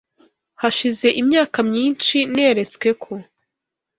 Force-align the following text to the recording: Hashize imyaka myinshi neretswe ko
Hashize 0.61 1.07
imyaka 1.21 1.57
myinshi 1.69 2.17
neretswe 2.35 2.89
ko 3.03 3.11